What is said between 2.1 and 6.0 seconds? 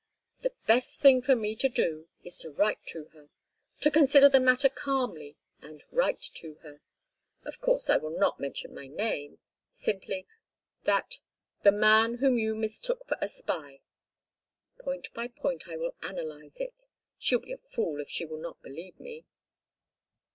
is to write to her—to consider the matter calmly and